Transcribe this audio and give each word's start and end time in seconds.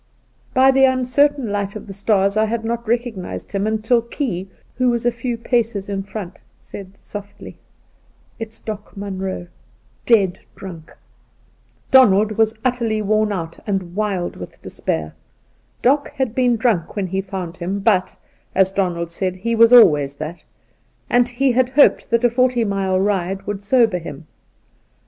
By 0.55 0.71
the 0.71 0.85
uncertain 0.85 1.51
light 1.51 1.75
of 1.75 1.85
the 1.85 1.93
stars 1.93 2.35
I 2.35 2.45
had 2.45 2.65
not 2.65 2.87
recognised 2.87 3.51
him, 3.51 3.67
until 3.67 4.01
Key, 4.01 4.49
who 4.79 4.89
was 4.89 5.05
a 5.05 5.11
few 5.11 5.37
paces 5.37 5.89
in 5.89 6.01
front, 6.01 6.41
said 6.59 6.93
softly:' 6.99 7.59
It's 8.39 8.59
Doc 8.59 8.97
Munroe— 8.97 9.45
dead 10.07 10.39
drunk!' 10.55 10.91
Dobald 11.91 12.31
was 12.31 12.55
utterly 12.65 12.99
worn 13.03 13.31
out, 13.31 13.59
and 13.67 13.95
wild 13.95 14.37
with 14.37 14.59
despair. 14.63 15.13
Doc 15.83 16.11
had 16.15 16.33
been 16.33 16.57
drunk 16.57 16.95
when 16.95 17.05
he 17.05 17.21
found 17.21 17.57
him, 17.57 17.79
but 17.79 18.15
(as 18.55 18.71
Donald 18.71 19.11
said) 19.11 19.35
he 19.35 19.53
was 19.53 19.71
always 19.71 20.15
that, 20.15 20.43
and 21.11 21.29
he 21.29 21.51
had 21.51 21.69
hoped 21.69 22.09
that 22.09 22.23
a 22.25 22.29
forty 22.31 22.63
mile 22.63 22.99
ride 22.99 23.45
would 23.45 23.61
sober 23.61 23.99
him. 23.99 24.25